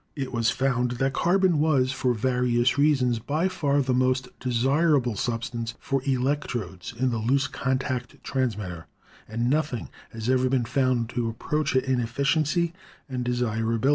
It 0.15 0.33
was 0.33 0.49
found 0.49 0.93
that 0.93 1.13
carbon 1.13 1.59
was, 1.59 1.91
for 1.91 2.15
various 2.15 2.75
reasons, 2.75 3.19
by 3.19 3.47
far 3.47 3.83
the 3.83 3.93
most 3.93 4.29
desirable 4.39 5.15
substance 5.15 5.75
for 5.79 6.01
electrodes 6.05 6.91
in 6.97 7.11
the 7.11 7.19
loose 7.19 7.45
contact 7.45 8.15
transmitter, 8.23 8.87
and 9.27 9.47
nothing 9.47 9.89
has 10.11 10.27
ever 10.27 10.49
been 10.49 10.65
found 10.65 11.09
to 11.09 11.29
approach 11.29 11.75
it 11.75 11.83
in 11.83 11.99
efficiency 11.99 12.73
and 13.07 13.23
desirability. 13.23 13.89